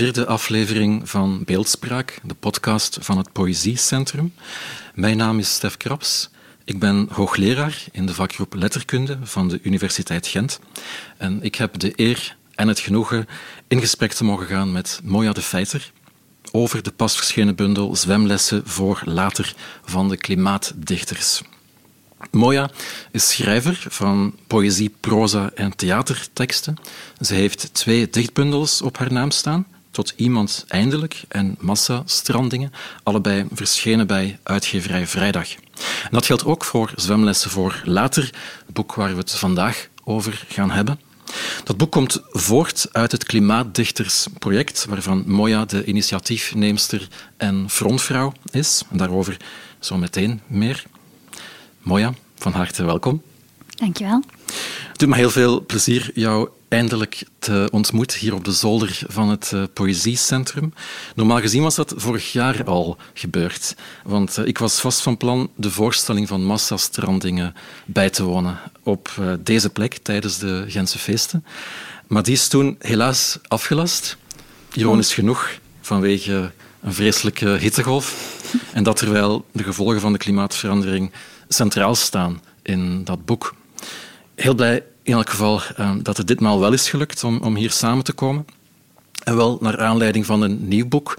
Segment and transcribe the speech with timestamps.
[0.00, 4.32] Vierde aflevering van Beeldspraak, de podcast van het Poëziecentrum.
[4.94, 6.30] Mijn naam is Stef Kraps.
[6.64, 10.60] Ik ben hoogleraar in de vakgroep Letterkunde van de Universiteit Gent.
[11.16, 13.28] En ik heb de eer en het genoegen
[13.68, 15.92] in gesprek te mogen gaan met Moja de Feiter
[16.52, 19.54] over de pas verschenen bundel Zwemlessen voor later
[19.84, 21.42] van de klimaatdichters.
[22.30, 22.70] Moja
[23.10, 26.76] is schrijver van poëzie, proza en theaterteksten.
[27.20, 29.66] Ze heeft twee dichtbundels op haar naam staan.
[29.90, 35.48] Tot iemand eindelijk en Massa Strandingen, allebei verschenen bij uitgeverij Vrijdag.
[36.10, 38.22] Dat geldt ook voor Zwemlessen voor later,
[38.66, 41.00] het boek waar we het vandaag over gaan hebben.
[41.64, 48.82] Dat boek komt voort uit het Klimaatdichtersproject, waarvan Moja de initiatiefneemster en frontvrouw is.
[48.90, 49.36] Daarover
[49.78, 50.84] zo meteen meer.
[51.82, 53.22] Moja, van harte welkom.
[53.74, 54.22] Dankjewel.
[55.00, 59.50] Doet me heel veel plezier jou eindelijk te ontmoeten hier op de zolder van het
[59.54, 60.72] uh, Poëziecentrum.
[61.14, 65.50] Normaal gezien was dat vorig jaar al gebeurd, want uh, ik was vast van plan
[65.56, 67.54] de voorstelling van Massastrandingen
[67.84, 71.44] bij te wonen op uh, deze plek tijdens de Gentse feesten.
[72.06, 74.16] Maar die is toen helaas afgelast,
[74.72, 78.36] ironisch genoeg, vanwege een vreselijke hittegolf.
[78.72, 81.12] En dat terwijl de gevolgen van de klimaatverandering
[81.48, 83.54] centraal staan in dat boek.
[84.34, 87.70] Heel blij in elk geval um, dat het ditmaal wel is gelukt om, om hier
[87.70, 88.46] samen te komen.
[89.24, 91.18] En wel naar aanleiding van een nieuw boek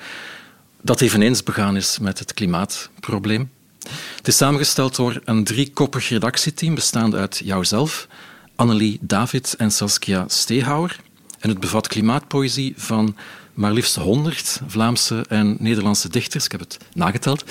[0.81, 3.52] dat eveneens begaan is met het klimaatprobleem.
[4.16, 8.08] Het is samengesteld door een driekoppig redactieteam bestaande uit jouzelf,
[8.56, 11.00] Annelie David en Saskia Steehouwer.
[11.40, 13.16] En het bevat klimaatpoëzie van
[13.53, 17.44] maar liefst 100 Vlaamse en Nederlandse dichters, ik heb het nageteld,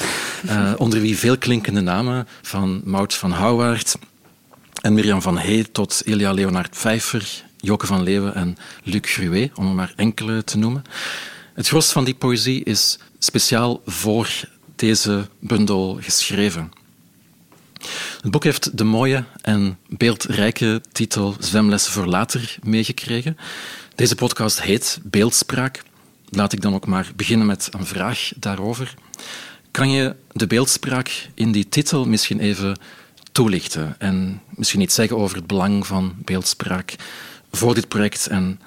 [0.44, 3.96] uh, onder wie veel klinkende namen van Maud van Houwaard
[4.80, 9.68] en Mirjam van Hey tot Elia Leonard Pfeiffer, Joke van Leeuwen en Luc Gruet, om
[9.68, 10.84] er maar enkele te noemen.
[11.54, 14.28] Het gros van die poëzie is speciaal voor
[14.76, 16.72] deze bundel geschreven.
[18.22, 23.36] Het boek heeft de mooie en beeldrijke titel Zwemlessen voor later meegekregen.
[23.94, 25.82] Deze podcast heet Beeldspraak
[26.28, 28.94] laat ik dan ook maar beginnen met een vraag daarover.
[29.70, 32.76] Kan je de beeldspraak in die titel misschien even
[33.32, 36.94] toelichten en misschien iets zeggen over het belang van beeldspraak
[37.50, 38.60] voor dit project en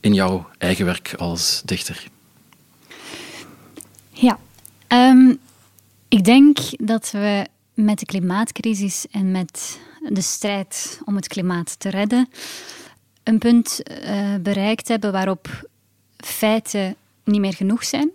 [0.00, 2.08] in jouw eigen werk als dichter?
[4.10, 4.38] Ja,
[4.88, 5.38] um,
[6.08, 11.90] ik denk dat we met de klimaatcrisis en met de strijd om het klimaat te
[11.90, 12.28] redden
[13.22, 15.68] een punt uh, bereikt hebben waarop
[16.16, 18.10] feiten niet meer genoeg zijn.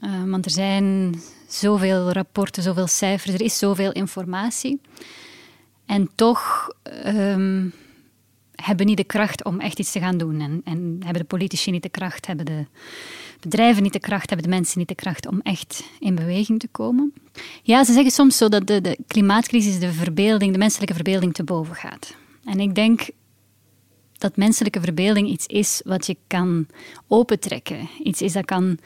[0.00, 1.14] Uh, want er zijn
[1.48, 4.80] zoveel rapporten, zoveel cijfers, er is zoveel informatie.
[5.86, 6.68] En toch
[7.06, 7.72] um,
[8.54, 10.40] hebben niet de kracht om echt iets te gaan doen.
[10.40, 12.66] En, en, hebben de politici niet de kracht, hebben de
[13.40, 16.68] bedrijven niet de kracht, hebben de mensen niet de kracht om echt in beweging te
[16.68, 17.12] komen.
[17.62, 21.44] Ja, ze zeggen soms zo dat de, de klimaatcrisis de verbeelding, de menselijke verbeelding te
[21.44, 22.14] boven gaat.
[22.44, 23.08] En ik denk
[24.18, 26.66] dat menselijke verbeelding iets is wat je kan
[27.08, 27.88] opentrekken.
[28.02, 28.78] Iets is dat kan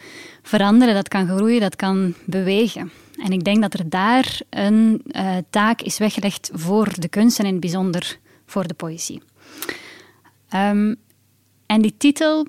[0.43, 2.91] veranderen, dat kan groeien, dat kan bewegen.
[3.23, 7.45] En ik denk dat er daar een uh, taak is weggelegd voor de kunst en
[7.45, 9.22] in het bijzonder voor de poëzie.
[10.55, 10.97] Um,
[11.67, 12.47] en die titel,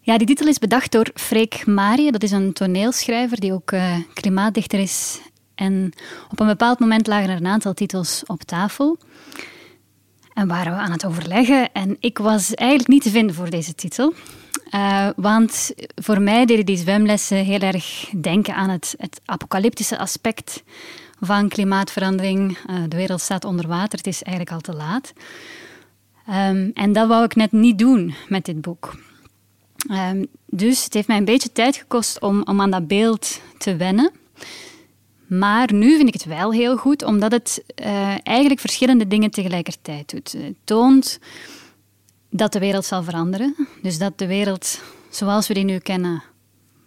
[0.00, 2.12] ja, die titel is bedacht door Freek Marie.
[2.12, 5.20] Dat is een toneelschrijver die ook uh, klimaatdichter is.
[5.54, 5.92] En
[6.30, 8.98] op een bepaald moment lagen er een aantal titels op tafel.
[10.34, 11.72] En waren we aan het overleggen.
[11.72, 14.14] En ik was eigenlijk niet te vinden voor deze titel.
[14.74, 20.62] Uh, want voor mij deden die zwemlessen heel erg denken aan het, het apocalyptische aspect
[21.20, 22.58] van klimaatverandering.
[22.70, 25.12] Uh, de wereld staat onder water, het is eigenlijk al te laat.
[26.28, 28.96] Um, en dat wou ik net niet doen met dit boek.
[29.90, 33.76] Um, dus het heeft mij een beetje tijd gekost om, om aan dat beeld te
[33.76, 34.10] wennen.
[35.26, 40.10] Maar nu vind ik het wel heel goed, omdat het uh, eigenlijk verschillende dingen tegelijkertijd
[40.10, 40.32] doet.
[40.32, 41.18] Het toont
[42.30, 43.68] dat de wereld zal veranderen.
[43.82, 44.80] Dus dat de wereld
[45.10, 46.22] zoals we die nu kennen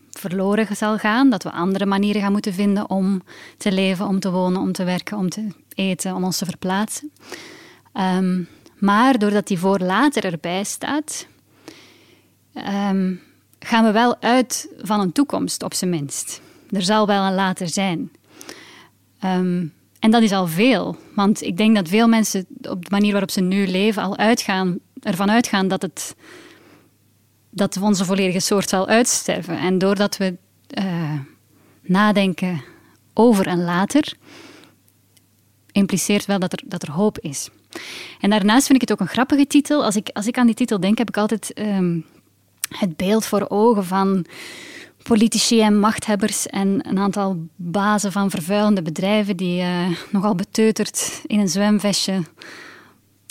[0.09, 3.21] verloren zal gaan, dat we andere manieren gaan moeten vinden om
[3.57, 7.11] te leven, om te wonen, om te werken, om te eten, om ons te verplaatsen.
[7.93, 8.41] Ehm,
[8.79, 11.27] maar doordat die voor later erbij staat,
[12.53, 13.13] ehm,
[13.59, 16.41] gaan we wel uit van een toekomst, op zijn minst.
[16.69, 18.11] Er zal wel een later zijn.
[19.19, 19.65] Ehm,
[19.99, 23.31] en dat is al veel, want ik denk dat veel mensen op de manier waarop
[23.31, 26.15] ze nu leven al uitgaan, ervan uitgaan dat, het,
[27.49, 29.57] dat onze volledige soort zal uitsterven.
[29.57, 30.37] En doordat we
[30.79, 31.19] uh,
[31.81, 32.63] nadenken
[33.13, 34.13] over een later,
[35.71, 37.49] impliceert wel dat er, dat er hoop is.
[38.19, 39.83] En daarnaast vind ik het ook een grappige titel.
[39.83, 41.99] Als ik, als ik aan die titel denk, heb ik altijd ehm,
[42.69, 44.25] het beeld voor ogen van
[45.03, 51.39] politici en machthebbers en een aantal bazen van vervuilende bedrijven die uh, nogal beteuterd in
[51.39, 52.21] een zwemvestje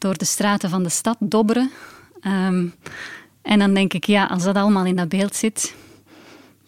[0.02, 1.70] door de straten van de stad dobberen.
[2.20, 2.66] Ehm,
[3.43, 5.75] en dan denk ik, ja, als dat allemaal in dat beeld zit,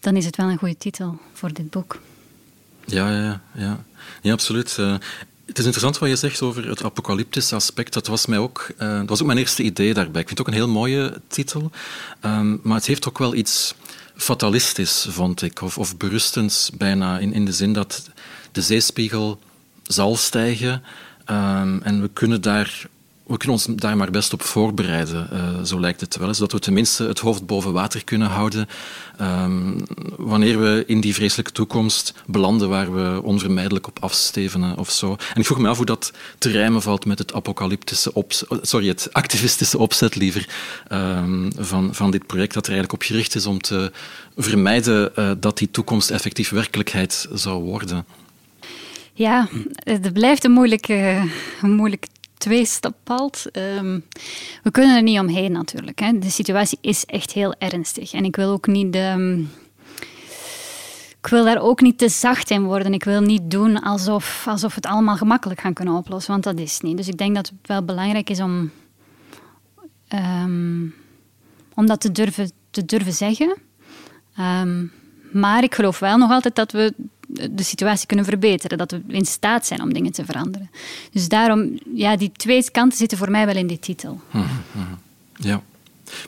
[0.01, 2.01] dan is het wel een goede titel voor dit boek.
[2.85, 3.85] Ja, ja, ja.
[4.23, 4.77] ja absoluut.
[4.81, 4.93] Uh,
[5.47, 7.93] het is interessant wat je zegt over het apocalyptische aspect.
[7.93, 10.21] Dat was, mij ook, uh, dat was ook mijn eerste idee daarbij.
[10.21, 11.71] Ik vind het ook een heel mooie titel.
[12.25, 13.75] Um, maar het heeft ook wel iets
[14.17, 15.63] fatalistisch, vond ik.
[15.63, 17.19] Of, of berustends bijna.
[17.19, 18.11] In, in de zin dat
[18.53, 19.39] de zeespiegel
[19.83, 20.83] zal stijgen.
[21.31, 22.87] Um, en we kunnen daar
[23.27, 26.35] we kunnen ons daar maar best op voorbereiden, uh, zo lijkt het wel.
[26.35, 28.67] Zodat we tenminste het hoofd boven water kunnen houden
[29.21, 29.77] um,
[30.17, 35.11] wanneer we in die vreselijke toekomst belanden waar we onvermijdelijk op afstevenen of zo.
[35.11, 38.89] En ik vroeg me af hoe dat te rijmen valt met het apocalyptische opzet, sorry,
[38.89, 40.49] het activistische opzet liever
[40.93, 43.93] um, van, van dit project, dat er eigenlijk op gericht is om te
[44.37, 48.05] vermijden uh, dat die toekomst effectief werkelijkheid zou worden.
[49.13, 51.29] Ja, het blijft een moeilijke,
[51.63, 51.75] een
[52.45, 53.45] tweestapalt.
[53.53, 54.05] Um,
[54.63, 56.01] we kunnen er niet omheen natuurlijk.
[56.01, 56.19] Hè.
[56.19, 58.13] De situatie is echt heel ernstig.
[58.13, 58.93] En ik wil ook niet...
[58.93, 59.45] De,
[61.21, 62.95] ik wil daar ook niet te zacht in worden.
[62.95, 66.59] Ik wil niet doen alsof, alsof we het allemaal gemakkelijk gaan kunnen oplossen, want dat
[66.59, 66.97] is niet.
[66.97, 68.71] Dus ik denk dat het wel belangrijk is om,
[70.09, 70.95] um,
[71.75, 73.57] om dat te durven, te durven zeggen.
[75.33, 76.95] Maar ik geloof wel nog altijd dat we
[77.51, 78.79] de situatie kunnen verbeteren.
[78.79, 80.71] Dat we in staat zijn om dingen te veranderen.
[81.13, 84.21] Dus daarom, ja, die twee kanten zitten voor mij wel in die titel.
[84.31, 84.95] Mhm, mhm.
[85.37, 85.63] Ja.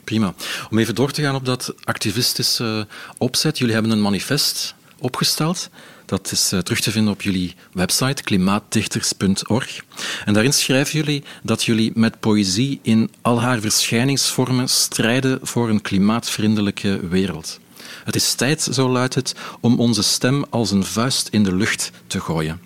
[0.03, 0.33] Prima.
[0.69, 2.87] Om even door te gaan op dat activistische
[3.17, 3.57] opzet.
[3.57, 5.69] Jullie hebben een manifest opgesteld.
[6.05, 9.83] Dat is uh, terug te vinden op jullie website klimaatdichters.org.
[10.25, 15.81] En daarin schrijven jullie dat jullie met poëzie in al haar verschijningsvormen strijden voor een
[15.81, 17.59] klimaatvriendelijke wereld.
[18.03, 21.91] Het is tijd, zo luidt het, om onze stem als een vuist in de lucht
[22.07, 22.61] te gooien.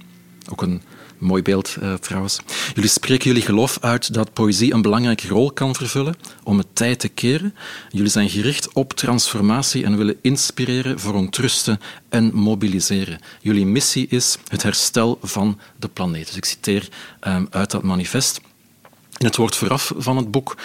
[0.49, 0.81] Ook een
[1.21, 2.39] mooi beeld uh, trouwens.
[2.73, 6.99] Jullie spreken jullie geloof uit dat poëzie een belangrijke rol kan vervullen om het tijd
[6.99, 7.55] te keren.
[7.89, 11.79] Jullie zijn gericht op transformatie en willen inspireren, verontrusten
[12.09, 13.19] en mobiliseren.
[13.41, 16.27] Jullie missie is het herstel van de planeet.
[16.27, 16.89] Dus ik citeer
[17.27, 18.41] um, uit dat manifest.
[19.17, 20.55] In het woord vooraf van het boek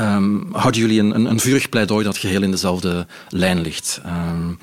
[0.00, 4.00] um, houden jullie een, een, een, vurig pleidooi dat geheel in dezelfde lijn ligt.
[4.06, 4.58] Um,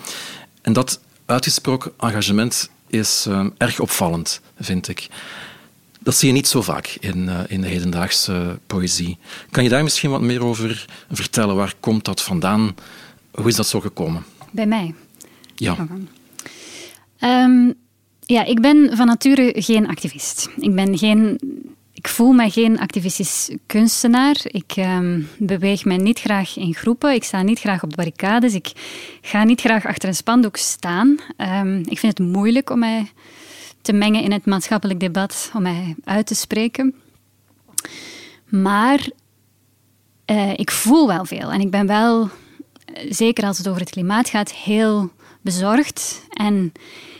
[0.61, 5.07] en dat uitgesproken engagement is um, erg opvallend, vind ik.
[5.99, 9.18] Dat zie je niet zo vaak in, uh, in de hedendaagse poëzie.
[9.51, 11.56] Kan je daar misschien wat meer over vertellen?
[11.56, 12.75] Waar komt dat vandaan?
[13.31, 14.25] Hoe is dat zo gekomen?
[14.51, 14.94] Bij mij?
[15.56, 15.87] Ja.
[17.19, 17.73] Um,
[18.25, 20.49] ja, ik ben van nature geen activist.
[20.57, 21.39] Ik ben geen
[22.06, 24.35] ik voel me geen activistisch kunstenaar.
[24.44, 27.14] Ik um, beweeg mij niet graag in groepen.
[27.14, 28.54] Ik sta niet graag op de barricades.
[28.54, 28.71] Ik
[29.21, 31.18] ga niet graag achter een spandoek staan.
[31.38, 33.12] Um, ik vind het moeilijk om mij
[33.81, 36.95] te mengen in het maatschappelijk debat, om mij uit te spreken.
[38.45, 39.09] Maar
[40.31, 41.52] uh, ik voel wel veel.
[41.52, 42.30] En ik ben wel,
[43.09, 46.21] zeker als het over het klimaat gaat, heel bezorgd.
[46.30, 46.71] En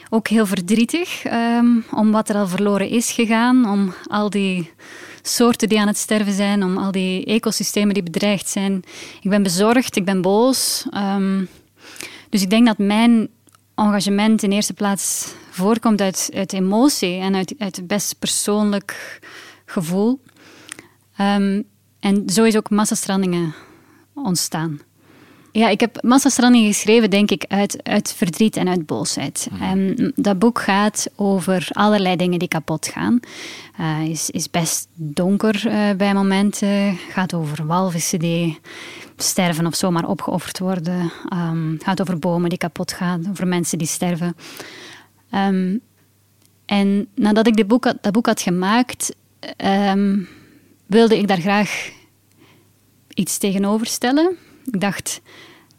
[0.09, 4.71] ook heel verdrietig um, om wat er al verloren is gegaan, om al die
[5.21, 8.83] soorten die aan het sterven zijn, om al die ecosystemen die bedreigd zijn.
[9.21, 10.85] Ik ben bezorgd, ik ben boos.
[10.93, 11.47] Um,
[12.29, 13.29] dus ik denk dat mijn
[13.75, 19.19] engagement in eerste plaats voorkomt uit, uit emotie en uit, uit best persoonlijk
[19.65, 20.19] gevoel.
[21.21, 21.63] Um,
[22.00, 23.53] en zo is ook massastrandingen
[24.13, 24.79] ontstaan.
[25.55, 29.47] Ja, ik heb Massastranding geschreven, denk ik, uit, uit verdriet en uit boosheid.
[29.51, 29.63] Mhm.
[29.63, 33.19] En dat boek gaat over allerlei dingen die kapot gaan.
[33.79, 36.97] Uh, is, is best donker uh, bij momenten.
[37.09, 38.59] Gaat over walvissen die
[39.17, 41.12] sterven of zomaar opgeofferd worden.
[41.33, 44.35] Um, gaat over bomen die kapot gaan, over mensen die sterven.
[45.31, 45.81] Um,
[46.65, 49.15] en nadat ik dit boek had, dat boek had gemaakt,
[50.85, 51.89] wilde ik daar graag
[53.13, 54.38] iets tegenover stellen.
[54.72, 55.22] Ik dacht,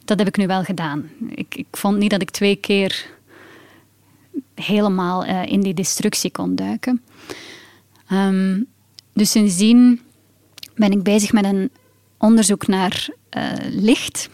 [0.04, 1.10] dat heb ik nu wel gedaan.
[1.28, 3.06] Ik, ik vond niet dat ik twee keer
[4.54, 7.02] helemaal uh, in die destructie kon duiken.
[8.12, 8.66] Um,
[9.12, 10.00] dus sindsdien
[10.74, 11.70] ben ik bezig met een
[12.18, 14.28] onderzoek naar uh, licht.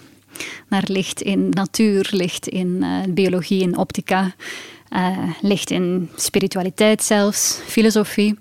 [0.69, 4.35] Naar licht in natuur, licht in uh, biologie, in optica,
[5.41, 8.39] licht in spiritualiteit zelfs, filosofie.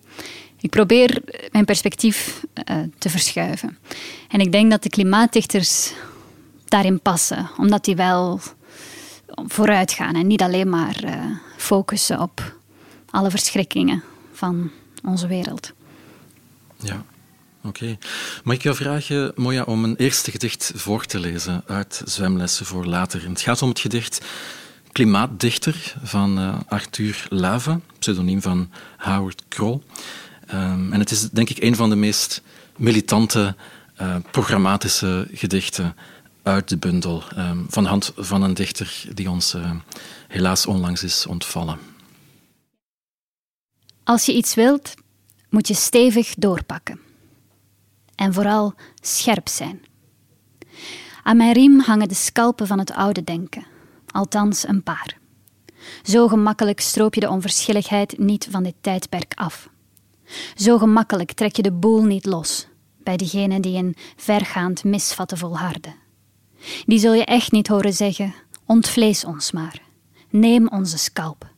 [0.62, 2.44] Ik probeer mijn perspectief
[2.98, 3.77] te verschuiven.
[4.32, 5.94] En ik denk dat de klimaatdichters
[6.66, 8.40] daarin passen, omdat die wel
[9.36, 11.26] vooruit gaan en niet alleen maar uh,
[11.58, 12.56] focussen op
[13.10, 14.72] alle verschrikkingen van
[15.04, 15.72] onze wereld.
[16.76, 17.04] Ja,
[17.64, 17.98] oké.
[18.44, 22.86] Mag ik jou vragen, Moja, om een eerste gedicht voor te lezen uit Zwemlessen voor
[22.86, 23.30] Later?
[23.30, 24.26] het gaat om het gedicht
[24.92, 29.80] Klimaatdichter van uh, Arthur Lava, pseudoniem van Howard Kroll.
[30.54, 32.42] Um, en het is denk ik een van de meest
[32.78, 33.56] militante,
[34.01, 35.96] uh, programmatische gedichten
[36.43, 39.72] uit de bundel um, van hand van een dichter die ons uh,
[40.27, 41.79] helaas onlangs is ontvallen.
[44.03, 44.93] Als je iets wilt,
[45.50, 47.00] moet je stevig doorpakken.
[48.15, 49.81] En vooral scherp zijn.
[51.24, 53.65] Aan mijn riem hangen de scalpen van het oude denken,
[54.08, 55.17] althans een paar.
[56.03, 59.70] Zo gemakkelijk stroop je de onverschilligheid niet van dit tijdperk af.
[60.55, 62.70] Zo gemakkelijk trek je de boel niet los
[63.03, 65.96] bij degenen die een vergaand misvatten volharden.
[66.86, 68.34] Die zul je echt niet horen zeggen:
[68.65, 69.81] ontvlees ons maar.
[70.29, 71.50] Neem onze scalp.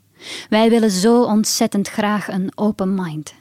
[0.49, 3.33] Wij willen zo ontzettend graag een open mind.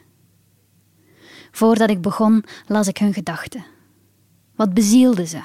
[1.51, 3.65] Voordat ik begon, las ik hun gedachten.
[4.55, 5.41] Wat bezielde ze?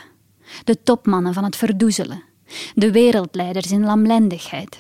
[0.65, 2.23] De topmannen van het verdoezelen,
[2.75, 4.79] de wereldleiders in lamlendigheid,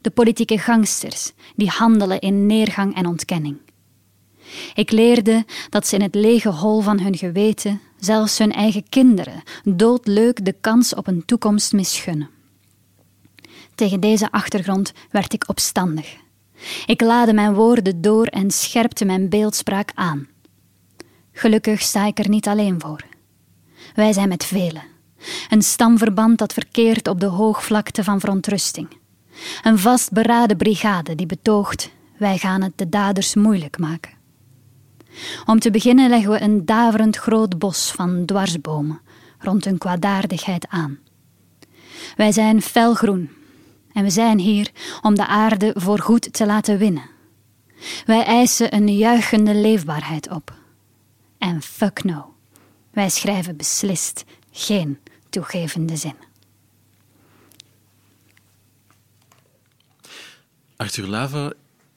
[0.00, 3.58] de politieke gangsters die handelen in neergang en ontkenning.
[4.74, 9.42] Ik leerde dat ze in het lege hol van hun geweten zelfs hun eigen kinderen
[9.64, 12.30] doodleuk de kans op een toekomst misgunnen.
[13.74, 16.16] Tegen deze achtergrond werd ik opstandig.
[16.86, 20.28] Ik laadde mijn woorden door en scherpte mijn beeldspraak aan.
[21.32, 23.04] Gelukkig sta ik er niet alleen voor.
[23.94, 24.82] Wij zijn met velen.
[25.48, 28.88] Een stamverband dat verkeert op de hoogvlakte van verontrusting.
[29.62, 34.21] Een vastberaden brigade die betoogt: wij gaan het de daders moeilijk maken.
[35.46, 39.00] Om te beginnen leggen we een daverend groot bos van dwarsbomen
[39.38, 40.98] rond een kwaadaardigheid aan.
[42.16, 43.30] Wij zijn felgroen
[43.92, 44.70] en we zijn hier
[45.02, 47.10] om de aarde voorgoed te laten winnen.
[48.06, 50.54] Wij eisen een juichende leefbaarheid op.
[51.38, 52.34] En fuck no,
[52.90, 54.98] wij schrijven beslist geen
[55.30, 56.16] toegevende zin.
[60.76, 61.52] Arthur Lava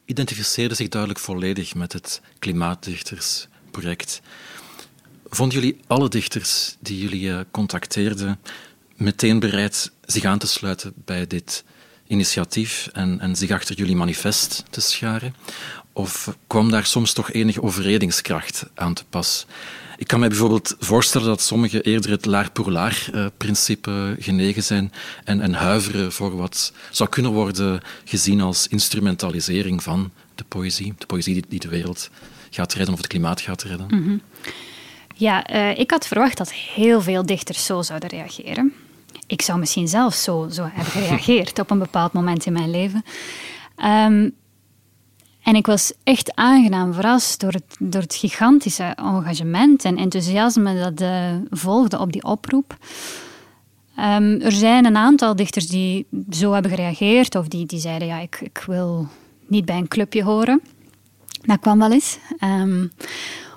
[0.06, 4.22] identificeerden zich duidelijk volledig met het Klimaatdichtersproject.
[5.30, 8.40] Vonden jullie alle dichters die jullie eh, contacteerden
[8.96, 11.64] meteen bereid zich aan te sluiten bij dit
[12.08, 15.36] initiatief en, en zich achter jullie manifest te scharen?
[15.98, 19.46] Of kwam daar soms toch enige overredingskracht aan te pas?
[19.98, 24.64] Ik kan me bijvoorbeeld voorstellen dat sommigen eerder het laar pour laar eh, principe genegen
[24.64, 24.92] zijn
[25.24, 30.94] en, en huiveren voor wat zou kunnen worden gezien als instrumentalisering van de poëzie.
[30.98, 32.10] De poëzie die, de wereld
[32.50, 33.88] gaat redden of het klimaat gaat redden.
[33.90, 34.18] Mhm.
[35.16, 38.74] Ja, uh, ik had verwacht dat heel veel dichters zo zouden reageren.
[39.28, 43.04] Ik zou misschien zelf zo, zo hebben gereageerd op een bepaald moment in mijn leven.
[43.84, 44.36] Um,
[45.46, 51.02] en ik was echt aangenaam verrast door het, door het gigantische engagement en enthousiasme dat
[51.02, 52.78] uh, volgde op die oproep.
[54.00, 58.20] Um, er zijn een aantal dichters die zo hebben gereageerd of die, die zeiden: Ja,
[58.20, 59.08] ik, ik wil
[59.48, 60.62] niet bij een clubje horen.
[61.42, 62.18] Dat kwam wel eens.
[62.44, 62.92] Um,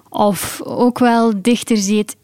[0.09, 2.17] of ook wel dichters die het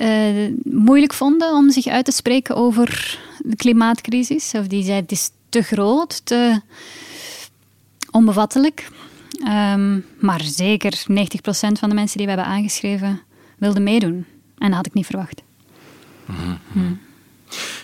[0.00, 4.52] uh, moeilijk vonden om zich uit te spreken over de klimaatcrisis.
[4.54, 6.60] Of die zeiden: Het is te groot, te
[8.10, 8.88] onbevattelijk.
[9.48, 11.02] Um, maar zeker 90%
[11.52, 13.20] van de mensen die we hebben aangeschreven
[13.58, 14.26] wilden meedoen.
[14.58, 15.42] En dat had ik niet verwacht.
[16.26, 17.00] Mm -hmm.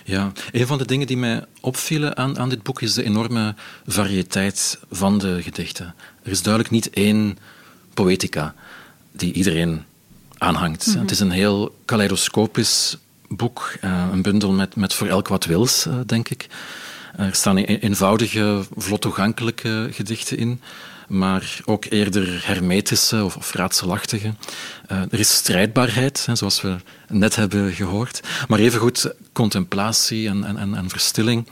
[0.03, 3.55] Ja, een van de dingen die mij opvielen aan, aan dit boek is de enorme
[3.85, 5.95] variëteit van de gedichten.
[6.23, 7.37] Er is duidelijk niet één
[7.93, 8.55] poëtica
[9.11, 9.83] die iedereen
[10.37, 10.87] aanhangt.
[10.87, 10.99] Mhm.
[10.99, 15.85] Het is een heel kaleidoscopisch boek, uh, een bundel met, met voor elk wat wils,
[15.87, 16.47] uh, denk ik.
[17.15, 20.61] Er staan e-, eenvoudige, vlot toegankelijke gedichten in,
[21.07, 24.33] maar ook eerder hermetische of, of raadselachtige.
[24.91, 26.75] Uh, er is strijdbaarheid, zoals we
[27.07, 31.47] net hebben gehoord, maar evengoed contemplatie en, en, en verstilling.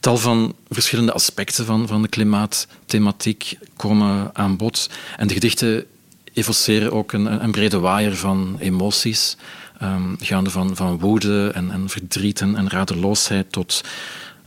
[0.00, 4.90] Tal van verschillende aspecten van, van de klimaatthematiek komen aan bod.
[5.16, 5.84] En de gedichten
[6.32, 9.36] evoceren ook een, een brede waaier van emoties.
[9.82, 13.84] Um, gaande van, van woede en, en verdriet en, en radeloosheid tot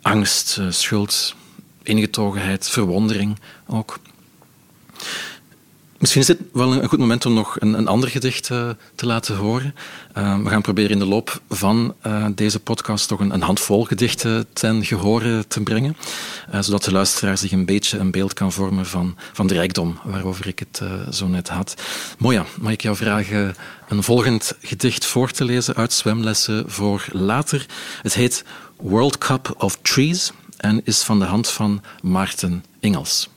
[0.01, 1.35] angst, uh, schuld,
[1.83, 3.99] ingetogenheid, verwondering ook.
[6.01, 9.05] Misschien is dit wel een goed moment om nog een, een ander gedicht uh, te
[9.05, 9.75] laten horen.
[10.17, 13.85] Uh, we gaan proberen in de loop van uh, deze podcast toch een, een, handvol
[13.85, 15.97] gedichten ten gehore te brengen,
[16.59, 20.47] zodat de luisteraar zich een beetje een beeld kan vormen van, van de rijkdom waarover
[20.47, 20.81] ik het
[21.11, 21.81] zo net had.
[22.17, 23.55] Moja, mag ik jou vragen
[23.87, 27.65] een volgend gedicht voor te lezen uit Zwemlessen voor later?
[28.01, 28.43] Het heet
[28.77, 33.29] World Cup of Trees en is van de hand van Maarten Ingels.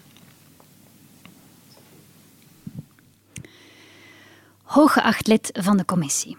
[4.75, 6.37] Hooggeacht lid van de commissie.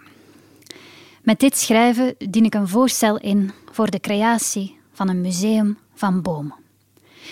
[1.22, 6.22] Met dit schrijven dien ik een voorstel in voor de creatie van een museum van
[6.22, 6.54] bomen.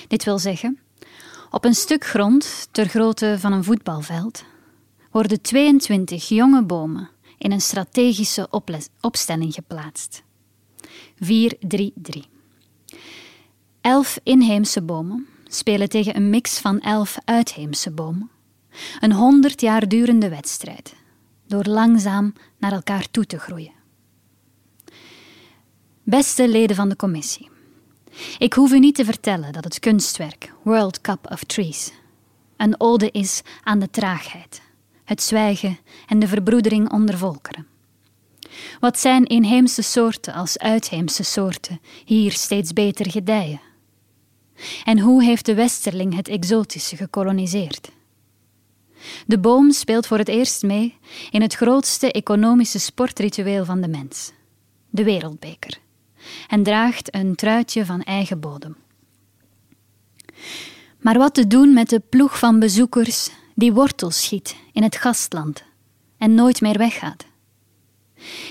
[0.08, 0.78] Dit wil zeggen,
[1.50, 4.44] op een stuk grond ter grootte van een voetbalveld
[5.10, 8.48] worden 22 jonge bomen in een strategische
[9.00, 10.22] opstelling geplaatst.
[11.24, 11.26] 4-3-3.
[13.80, 18.30] Elf inheemse bomen spelen tegen een mix van elf uitheemse bomen
[19.00, 20.94] een honderd jaar durende wedstrijd,
[21.46, 23.72] door langzaam naar elkaar toe te groeien.
[26.02, 27.50] Beste leden van de commissie,
[28.38, 31.92] ik hoef u niet te vertellen dat het kunstwerk World Cup of Trees
[32.56, 34.62] een ode is aan de traagheid,
[35.04, 37.66] het zwijgen en de verbroedering onder volkeren.
[38.80, 43.60] Wat zijn inheemse soorten als uitheemse soorten hier steeds beter gedijen?
[44.84, 47.90] En hoe heeft de westerling het exotische gekoloniseerd?
[49.26, 50.96] De boom speelt voor het eerst mee
[51.30, 54.32] in het grootste economische sportritueel van de mens,
[54.90, 55.78] de wereldbeker,
[56.48, 58.76] en draagt een truitje van eigen bodem.
[61.00, 65.62] Maar wat te doen met de ploeg van bezoekers die wortels schiet in het gastland
[66.18, 67.24] en nooit meer weggaat?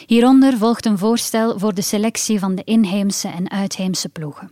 [0.06, 4.52] Hieronder volgt een voorstel voor de selectie van de inheemse en uitheemse ploegen.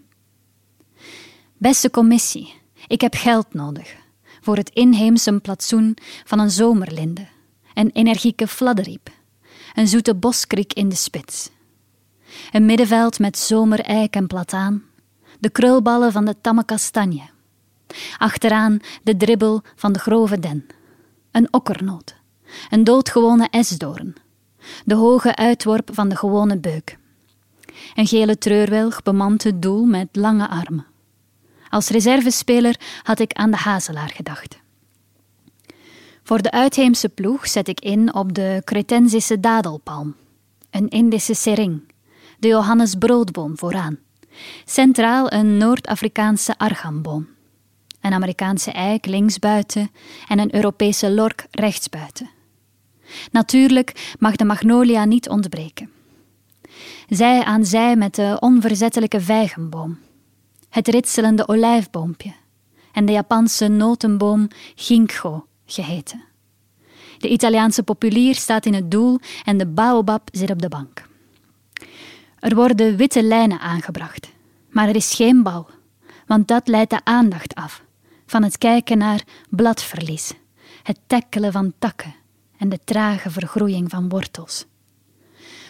[1.58, 2.54] Beste commissie,
[2.88, 4.01] ik heb geld nodig
[4.41, 7.27] voor het inheemse platsoen van een zomerlinde,
[7.73, 9.10] een energieke fladderriep,
[9.73, 11.49] een zoete boskrik in de spits.
[12.51, 14.84] Een middenveld met zomereik en plataan,
[15.39, 17.30] de krulballen van de tamme kastanje.
[18.17, 20.67] Achteraan de dribbel van de grove den,
[21.32, 22.15] een okkernoot,
[22.69, 24.15] een doodgewone esdoorn,
[24.86, 26.99] de hoge uitworp van de gewone beuk.
[27.95, 30.86] Een gele treurwilg bemant het doel met lange armen.
[31.72, 34.60] Als reservespeler had ik aan de hazelaar gedacht.
[36.24, 40.16] Voor de uitheemse ploeg zet ik in op de Cretensische dadelpalm,
[40.70, 41.82] een Indische sering,
[42.40, 43.98] de Johannes broodboom vooraan,
[44.66, 47.28] centraal een Noord-Afrikaanse argamboom,
[48.02, 49.92] een Amerikaanse eik linksbuiten
[50.28, 52.30] en een Europese lork rechtsbuiten.
[53.32, 55.92] Natuurlijk mag de magnolia niet ontbreken.
[57.08, 60.00] Zij aan zij met de onverzettelijke vijgenboom,
[60.72, 62.34] het ritselende olijfboompje
[62.92, 66.24] en de Japanse notenboom ginkgo geheten.
[67.18, 71.10] De Italiaanse populier staat in het doel en de baobab zit op de bank.
[72.40, 74.32] Er worden witte lijnen aangebracht,
[74.70, 75.68] maar er is geen bal,
[76.26, 77.84] want dat leidt de aandacht af
[78.26, 80.34] van het kijken naar bladverlies,
[80.84, 82.16] het tekkelen van takken
[82.58, 84.66] en de trage vergroeiing van wortels.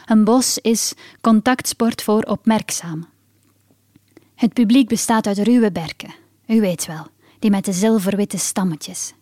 [0.05, 3.10] Een bos is contactsport voor opmerkzamen.
[4.41, 6.13] Het publiek bestaat uit ruwe berken,
[6.47, 7.07] u weet wel,
[7.39, 9.13] die met de zilverwitte stammetjes.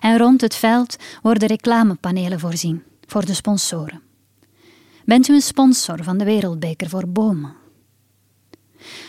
[0.00, 4.02] En rond het veld worden reclamepanelen voorzien voor de sponsoren.
[5.04, 7.54] Bent u een sponsor van de Wereldbeker voor Bomen?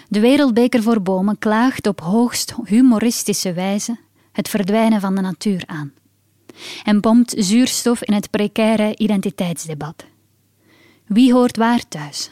[0.08, 3.98] De Wereldbeker voor Bomen klaagt op hoogst humoristische wijze
[4.32, 5.94] het verdwijnen van de natuur aan
[6.84, 10.06] en pompt zuurstof in het precaire identiteitsdebat.
[11.06, 12.32] Wie hoort waar thuis?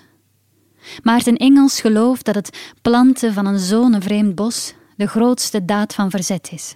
[1.03, 6.49] Maarten Engels gelooft dat het planten van een zonevreemd bos de grootste daad van verzet
[6.51, 6.75] is.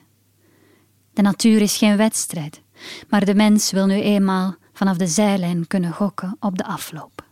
[1.14, 2.62] De natuur is geen wedstrijd,
[3.10, 7.26] maar de mens wil nu eenmaal vanaf de zijlijn kunnen gokken op de afloop.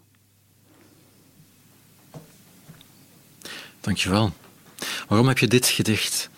[3.82, 4.32] Dankjewel.
[5.08, 6.30] Waarom heb je dit gedicht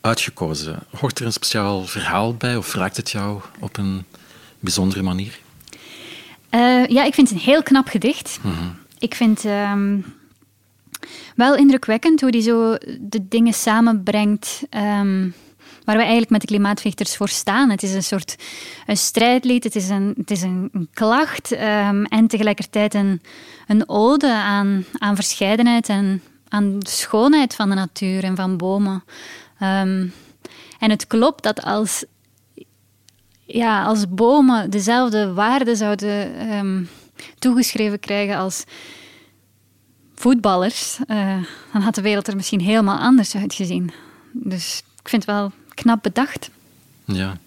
[0.00, 0.78] uitgekozen?
[0.98, 4.04] Hoort er een speciaal verhaal bij of raakt het jou op een
[4.60, 5.38] bijzondere manier?
[6.50, 8.38] Uh, ja, ik vind het een heel knap gedicht.
[8.42, 10.04] Mm ik vind um,
[11.36, 14.62] wel indrukwekkend hoe die zo de dingen samenbrengt.
[14.70, 15.34] Um,
[15.84, 17.70] waar we eigenlijk met de klimaatvechters voor staan.
[17.70, 18.36] Het is een soort
[18.86, 23.22] een strijdlied, het is een, het is een, klacht um, en tegelijkertijd een,
[23.66, 29.04] een ode aan, aan verscheidenheid en aan de schoonheid van de natuur en van bomen.
[30.78, 32.04] En het klopt dat als
[33.46, 36.82] ja, als bomen dezelfde waarde zouden ehm,
[37.38, 38.64] toegeschreven krijgen als
[40.14, 41.36] voetballers, uh,
[41.72, 43.92] dan had de wereld er misschien helemaal anders uitgezien.
[44.32, 46.50] Dus ik vind het wel knap bedacht.
[47.04, 47.38] Ja.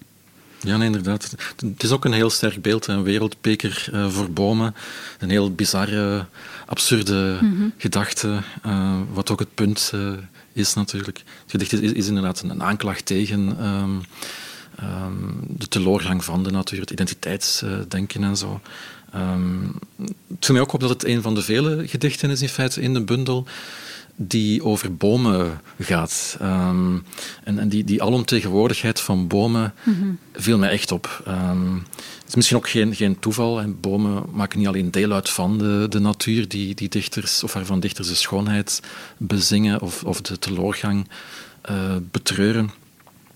[0.62, 1.36] Ja, nee, inderdaad.
[1.56, 4.76] Het is ook een heel sterk beeld, een wereldbeker uh, voor bomen.
[5.20, 6.26] Een heel bizarre,
[6.66, 9.94] absurde mm gedachte, uh, wat ook het punt
[10.54, 11.18] is natuurlijk.
[11.18, 14.02] Het gedicht is, is inderdaad een, aanklacht tegen um,
[14.84, 18.62] um, de teleurgang van de natuur, het identiteitsdenken en zo.
[19.16, 19.74] Um,
[20.28, 22.82] het viel mij ook op dat het een van de vele gedichten is in feite
[22.82, 23.48] in de bundel
[24.16, 26.38] die over bomen gaat.
[26.42, 27.04] Um,
[27.44, 31.24] en, en die, die alomtegenwoordigheid van bomen mm viel mij echt op.
[31.28, 33.62] Um, het is misschien ook geen, geen toeval.
[33.62, 37.54] En bomen maken niet alleen deel uit van de, de natuur, die, die dichters, of
[37.54, 38.82] waarvan dichters de schoonheid
[39.18, 41.08] bezingen of, of de teleurgang
[41.70, 42.72] uh, betreuren.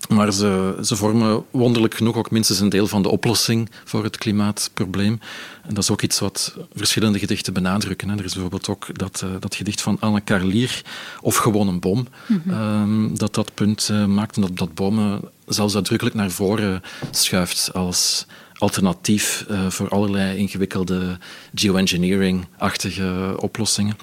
[0.08, 4.18] Maar ze, ze, vormen wonderlijk genoeg ook minstens een deel van de oplossing voor het
[4.18, 5.20] klimaatprobleem.
[5.62, 8.08] En dat is ook iets wat verschillende gedichten benadrukken.
[8.08, 8.16] Hè.
[8.16, 10.82] Er is bijvoorbeeld ook dat, uh, dat gedicht van Anne Carlier,
[11.20, 12.82] of gewoon een boom, mm -hmm.
[12.82, 17.74] um, dat dat punt uh, maakt en dat, dat bomen zelfs uitdrukkelijk naar voren schuift
[17.74, 21.18] als alternatief uh, voor allerlei ingewikkelde
[21.54, 23.96] geoengineering-achtige oplossingen.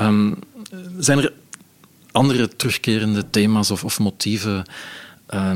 [0.00, 0.38] Um,
[0.98, 1.32] zijn er
[2.12, 4.64] andere terugkerende thema's of, of motieven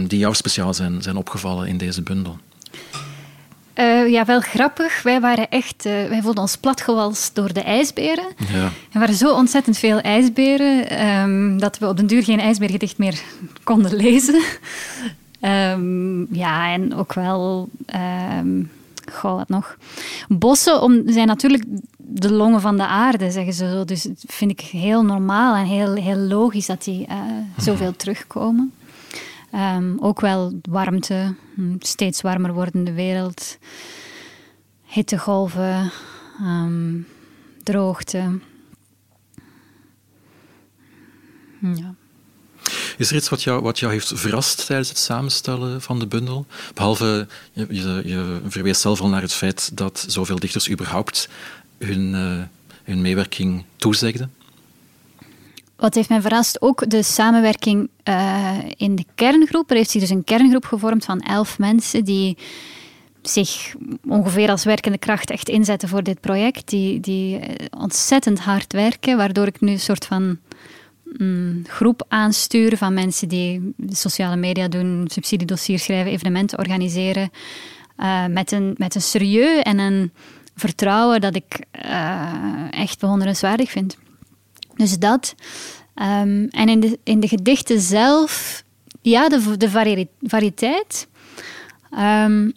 [0.07, 2.39] die jou speciaal zijn, zijn opgevallen in deze bundel?
[3.75, 5.03] Uh, ja, wel grappig.
[5.03, 8.25] Wij waren echt, uh, wij voelden ons platgewalst door de ijsberen.
[8.53, 8.65] Ja.
[8.93, 13.21] Er waren zo ontzettend veel ijsberen um, dat we op den duur geen ijsbeergedicht meer
[13.63, 14.43] konden lezen.
[15.41, 17.69] um, ja, en ook wel,
[18.39, 18.71] um,
[19.13, 19.77] goh, wat nog.
[20.29, 21.65] Bossen om, zijn natuurlijk
[21.97, 23.85] de longen van de aarde, zeggen ze zo.
[23.85, 27.15] Dus dat vind ik heel normaal en heel, heel logisch dat die uh,
[27.57, 28.73] zoveel terugkomen.
[29.55, 31.35] Um, ook wel warmte,
[31.79, 33.59] steeds warmer wordende wereld,
[34.85, 35.91] hittegolven,
[36.41, 37.07] um,
[37.63, 38.39] droogte.
[41.61, 41.95] Ja.
[42.97, 46.47] Is er iets wat jou, wat jou heeft verrast tijdens het samenstellen van de bundel?
[46.75, 47.67] Behalve, je,
[48.05, 51.29] je, verwees zelf al naar het feit dat zoveel dichters überhaupt
[51.79, 52.43] hun, uh,
[52.85, 54.33] hun meewerking toezegden.
[55.79, 56.63] Wat heeft mij verrast?
[56.63, 59.71] Ook de samenwerking uh, in de kerngroep.
[59.71, 62.37] Er heeft zich dus een kerngroep gevormd van elf mensen die
[63.23, 63.75] zich
[64.09, 66.69] ongeveer als werkende kracht echt inzetten voor dit project.
[66.69, 67.41] Die, die
[67.79, 70.39] ontzettend hard werken, waardoor ik nu een soort van
[71.19, 77.31] mm, groep aanstuur van mensen die sociale media doen, subsidiedossiers schrijven, evenementen organiseren.
[77.99, 80.13] Uh, met, een, met een serieus en een
[80.55, 82.33] vertrouwen dat ik uh,
[82.71, 83.97] echt bewonderenswaardig vind.
[84.79, 85.35] Dus dat.
[85.95, 88.63] Um, en in de, in de gedichten zelf,
[89.03, 91.09] ja, de, de vari variëteit.
[91.99, 92.53] Um,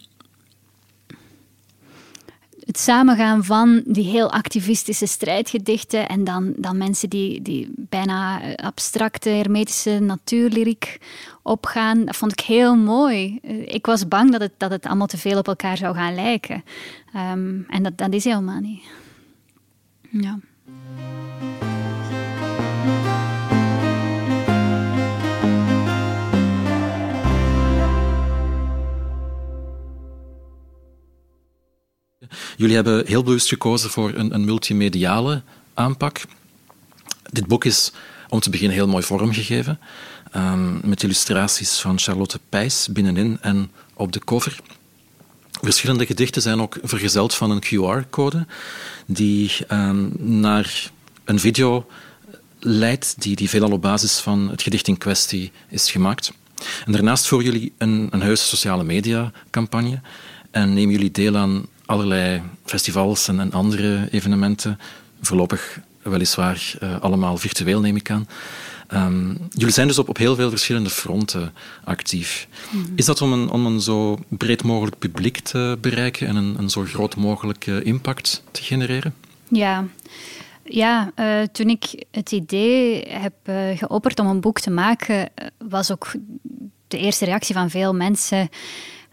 [2.66, 9.28] het samengaan van die heel activistische strijdgedichten en dan, dan mensen die, die bijna abstracte,
[9.28, 11.00] hermetische natuurlyriek
[11.42, 13.38] opgaan, dat vond ik heel mooi.
[13.66, 16.64] Ik was bang dat het, dat het allemaal te veel op elkaar zou gaan lijken.
[17.16, 18.82] Um, en dat, dat is helemaal niet.
[20.10, 20.38] Ja.
[32.56, 35.42] Jullie hebben heel bewust gekozen voor een, een multimediale
[35.74, 36.20] aanpak.
[37.30, 37.92] Dit boek is
[38.28, 39.78] om te beginnen heel mooi vormgegeven,
[40.36, 44.60] um, met illustraties van Charlotte Pijs binnenin en op de cover.
[45.60, 48.46] Verschillende gedichten zijn ook vergezeld van een QR-code
[49.06, 50.90] die um, naar
[51.24, 51.86] een video
[52.58, 56.32] leidt die, die veelal op basis van het gedicht in kwestie is gemaakt.
[56.86, 60.00] En daarnaast voeren jullie een, een heuse sociale media campagne
[60.50, 64.78] en nemen jullie deel aan allerlei festivals en, en andere evenementen.
[65.20, 68.26] Voorlopig weliswaar uh, allemaal virtueel, neem ik aan.
[68.94, 71.52] Um, jullie zijn dus op, op heel veel verschillende fronten
[71.84, 72.48] actief.
[72.70, 72.92] Mm -hmm.
[72.96, 76.70] Is dat om een, om een zo breed mogelijk publiek te bereiken en een, een
[76.70, 79.14] zo groot mogelijke impact te genereren?
[79.48, 79.84] Ja,
[80.64, 85.30] ja, uh, toen ik het idee heb uh, geopperd om een boek te maken,
[85.68, 86.12] was ook
[86.88, 88.48] de eerste reactie van veel mensen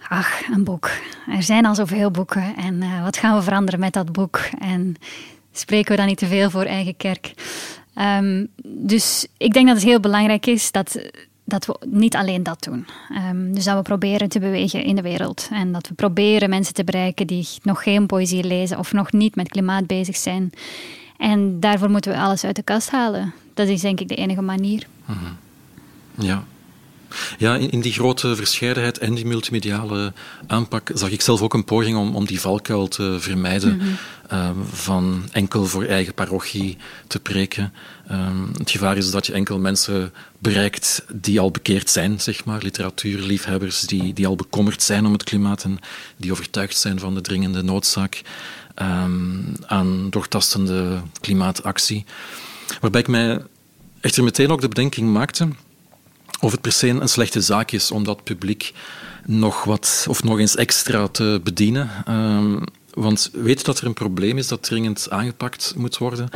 [0.08, 0.90] ach, een boek.
[1.28, 4.40] Er zijn al zoveel boeken en uh, wat gaan we veranderen met dat boek?
[4.60, 4.96] En
[5.52, 7.34] spreken we dan niet te veel voor eigen kerk?
[7.96, 11.10] Um, dus ik denk dat het heel belangrijk is dat,
[11.44, 12.88] dat we niet alleen dat doen.
[13.30, 15.48] Um, dus dat we proberen te bewegen in de wereld.
[15.52, 19.36] En dat we proberen mensen te bereiken die nog geen poëzie lezen of nog niet
[19.36, 20.50] met klimaat bezig zijn.
[21.18, 23.34] En daarvoor moeten we alles uit de kast halen.
[23.54, 24.88] Dat is denk ik de enige manier.
[25.06, 25.38] -hmm.
[26.16, 26.44] Ja.
[27.38, 30.14] Ja, in, in, die grote verscheidenheid en die multimediale
[30.48, 33.78] aanpak zag ik zelf ook een poging om, om die valkuil te vermijden.
[33.78, 33.88] Mhm.
[34.28, 37.74] Ehm, van enkel voor eigen parochie te preken.
[38.08, 42.62] Ehm, het gevaar is dat je enkel mensen bereikt die al bekeerd zijn, zeg maar,
[42.62, 45.80] literatuurliefhebbers die, die al bekommerd zijn om het klimaat en
[46.18, 48.22] die overtuigd zijn van de dringende noodzaak
[48.82, 52.06] um, aan doortastende klimaatactie.
[52.82, 53.42] Waarbij ik mij
[54.02, 55.48] echter meteen ook de bedenking maakte
[56.40, 58.74] of het per se een slechte zaak is om dat publiek
[59.26, 61.90] nog wat of nog eens extra te bedienen.
[62.10, 66.30] Um, want weten dat er een probleem is dat dringend aangepakt moet worden,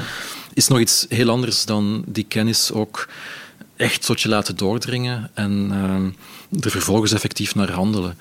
[0.53, 3.07] is nog iets heel anders dan die kennis ook
[3.75, 5.69] echt tot je laten doordringen en
[6.51, 8.17] uh, er vervolgens effectief naar handelen.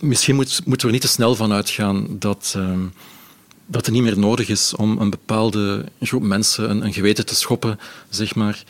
[0.00, 2.78] Misschien moet, moeten we niet te snel van uitgaan dat, uh,
[3.66, 7.34] dat het niet meer nodig is om een bepaalde groep mensen een, een geweten te
[7.34, 8.64] schoppen, zeg maar.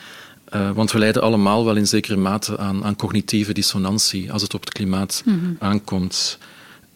[0.55, 4.55] Uh, want we lijden allemaal wel in zekere mate aan, aan cognitieve dissonantie als het
[4.55, 5.57] op het klimaat mm -hmm.
[5.59, 6.39] aankomt.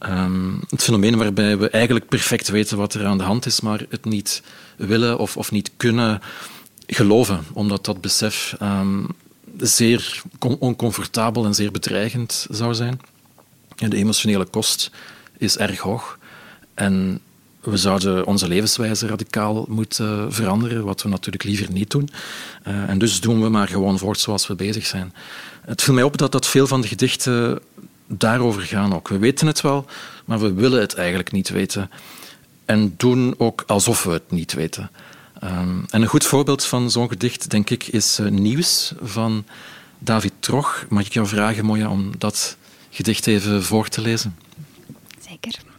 [0.00, 3.86] Um, het fenomeen waarbij we eigenlijk perfect weten wat er aan de hand is, maar
[3.88, 4.42] het niet
[4.76, 6.20] willen of, of niet kunnen
[6.86, 9.06] geloven, omdat dat besef um,
[9.58, 13.00] zeer oncomfortabel en zeer bedreigend zou zijn.
[13.76, 14.90] En de emotionele kost
[15.38, 16.18] is erg hoog.
[16.74, 17.20] En
[17.70, 22.08] we zouden onze levenswijze radicaal moeten veranderen, wat we natuurlijk liever niet doen.
[22.68, 25.12] Uh, en dus doen we maar gewoon voort zoals we bezig zijn.
[25.60, 27.60] Het viel mij op dat, dat veel van de gedichten
[28.06, 29.08] daarover gaan ook.
[29.08, 29.86] We weten het wel,
[30.24, 31.90] maar we willen het eigenlijk niet weten.
[32.64, 34.90] En doen ook alsof we het niet weten.
[35.44, 39.44] Um, en een goed voorbeeld van zo'n gedicht, denk ik, is uh, Nieuws van
[39.98, 40.86] David Trog.
[40.88, 42.56] Mag ik jou vragen, Moja, om dat
[42.90, 44.36] gedicht even voor te lezen?
[45.28, 45.74] Zeker.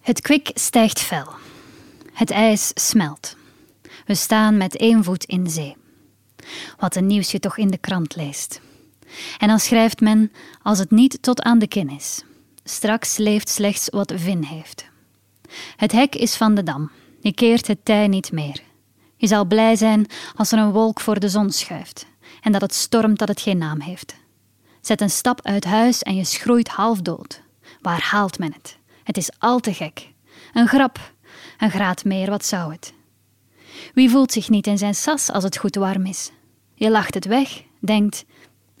[0.00, 1.28] Het kwik stijgt fel.
[2.12, 3.36] Het ijs smelt.
[4.06, 5.76] We staan met één voet in zee.
[6.78, 8.60] Wat een nieuws je toch in de krant leest.
[9.38, 10.32] En dan schrijft men
[10.62, 12.24] als het niet tot aan de kin is.
[12.64, 14.88] Straks leeft slechts wat vin heeft.
[15.76, 16.90] Het hek is van de dam.
[17.20, 18.62] Je keert het tij niet meer.
[19.16, 22.06] Je zal blij zijn als er een wolk voor de zon schuift
[22.40, 24.14] en dat het stormt dat het geen naam heeft.
[24.80, 27.42] Zet een stap uit huis en je schroeit half dood.
[27.80, 28.78] Waar haalt men het?
[29.10, 30.08] Het is al te gek.
[30.52, 31.12] Een grap,
[31.58, 32.92] een graad meer, wat zou het?
[33.94, 36.30] Wie voelt zich niet in zijn sas als het goed warm is?
[36.74, 38.24] Je lacht het weg, denkt: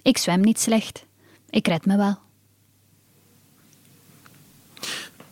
[0.02, 1.04] ik zwem niet slecht.
[1.48, 2.18] Ik red me wel.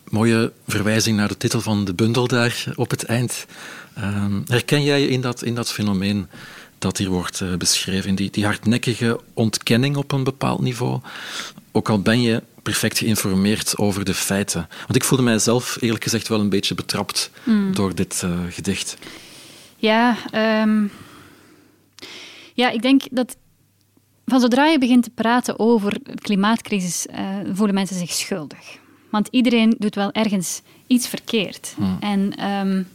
[0.09, 3.45] Mooie verwijzing naar de titel van de bundel daar op het eind.
[3.97, 6.27] Uh, herken jij in dat, in dat fenomeen
[6.77, 10.99] dat hier wordt uh, beschreven, die, die hardnekkige ontkenning op een bepaald niveau?
[11.71, 14.67] Ook al ben je perfect geïnformeerd over de feiten.
[14.79, 17.73] Want ik voelde mijzelf eerlijk gezegd wel een beetje betrapt mm.
[17.73, 18.97] door dit uh, gedicht.
[19.77, 20.17] Ja,
[20.63, 20.91] um,
[22.53, 23.37] ja, ik denk dat
[24.25, 27.17] van zodra je begint te praten over de klimaatcrisis, uh,
[27.53, 28.77] voelen mensen zich schuldig.
[29.09, 31.73] Want iedereen doet wel ergens iets verkeerd.
[31.75, 31.97] Hmm.
[31.99, 32.87] En, um,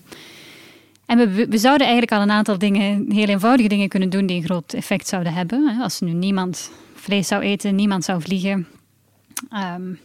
[1.06, 4.36] en we, we, zouden eigenlijk al een aantal dingen, heel eenvoudige dingen kunnen doen die
[4.36, 5.78] een groot effect zouden hebben.
[5.80, 8.66] Als nu niemand vlees zou eten, niemand zou vliegen,
[9.52, 10.00] um,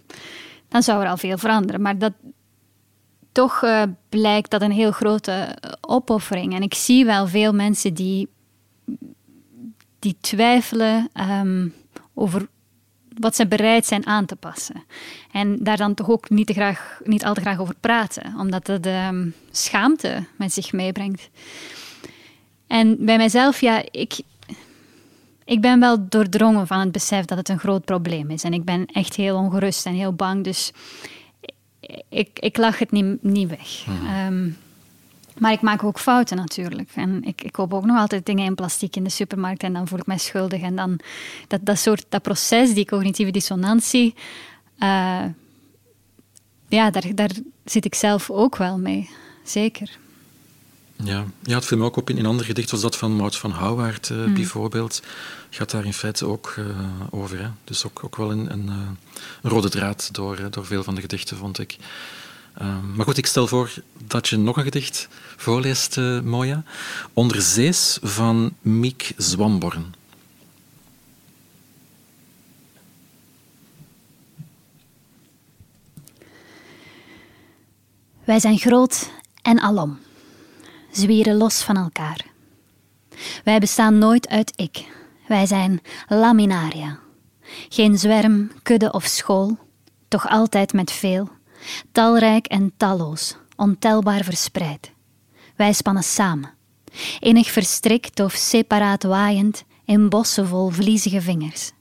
[0.67, 1.81] dan zou er al veel veranderen.
[1.81, 2.13] Maar dat,
[3.31, 6.55] toch uh, blijkt dat een heel grote opoffering.
[6.55, 8.29] En ik zie wel veel mensen die
[9.99, 11.73] die twijfelen um,
[12.13, 12.47] over
[13.17, 14.83] wat ze bereid zijn aan te passen.
[15.31, 18.67] En daar dan toch ook niet, te graag, niet al te graag over praten, omdat
[18.67, 21.29] het um, schaamte met zich meebrengt.
[22.67, 24.19] En bij mijzelf, ja, ik,
[25.49, 28.43] ik ben wel doordrongen van het besef dat het een groot probleem is.
[28.43, 30.71] En ik ben echt heel ongerust en heel bang, dus
[32.09, 33.85] ik, ik lach het niet, niet weg.
[33.87, 34.55] Mm.
[35.37, 36.89] Maar ik maak ook fouten natuurlijk.
[36.95, 39.87] En ik, ik koop ook nog altijd dingen in plastic in de supermarkt en dan
[39.87, 40.61] voel ik mij schuldig.
[40.61, 40.99] En dan
[41.47, 44.15] dat, dat soort dat proces, die cognitieve dissonantie,
[44.79, 45.23] uh,
[46.67, 47.31] ja, daar, daar
[47.65, 49.09] zit ik zelf ook wel mee.
[49.43, 49.97] Zeker.
[51.03, 53.35] Ja, ja het viel me ook op in een ander gedicht, was dat van Maud
[53.35, 54.33] van Houwaard uh, mm.
[54.33, 55.01] bijvoorbeeld.
[55.49, 56.65] Gaat daar in feite ook uh,
[57.09, 57.39] over.
[57.39, 57.49] Hè?
[57.63, 58.97] Dus ook, ook wel een, een, een
[59.49, 61.77] rode draad door, door veel van de gedichten, vond ik.
[62.61, 63.73] Um, maar goed, ik stel voor
[64.07, 65.07] dat je nog een gedicht
[65.37, 66.63] voorleest, uh, Moja.
[67.13, 69.93] Onderzees van Miek Zwamborn.
[78.23, 79.09] Wij zijn groot
[79.41, 79.99] en alom,
[80.91, 82.25] zwieren los van elkaar.
[83.43, 84.87] Wij bestaan nooit uit ik.
[85.27, 86.99] Wij zijn laminaria.
[87.69, 89.57] Geen zwerm, kudde of school,
[90.07, 91.29] toch altijd met veel
[91.91, 94.91] talrijk en talloos, ontelbaar verspreid.
[95.55, 96.53] Wij spannen samen,
[97.19, 101.71] enig verstrikt of separaat waaiend in bossen vol vliezige vingers.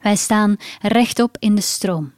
[0.00, 2.12] Wij staan rechtop in de stroom,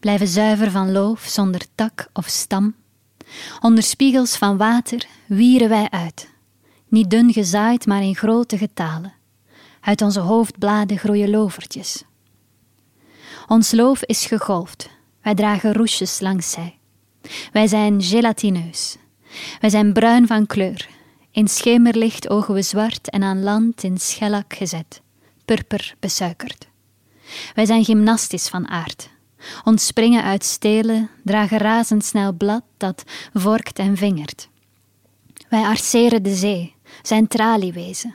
[0.00, 2.74] blijven zuiver van loof zonder tak of stam.
[3.60, 6.30] Onder spiegels van water wieren wij uit,
[6.88, 9.12] niet dun gezaaid, maar in grote getalen.
[9.80, 12.04] Uit onze hoofdbladen groeien lovertjes.
[13.46, 14.90] Ons loof is gegolfd,
[15.22, 16.78] wij dragen roesjes langs zij.
[17.52, 18.96] Wij zijn gelatineus,
[19.60, 20.88] wij zijn bruin van kleur.
[21.30, 25.00] In schemerlicht ogen we zwart en aan land in schellak gezet,
[25.44, 26.68] purper besuikerd.
[27.54, 29.10] Wij zijn gymnastisch van aard.
[29.64, 34.48] Ontspringen uit stelen, dragen razendsnel blad dat vorkt en vingert.
[35.48, 38.14] Wij arceren de zee, zijn traliewezen.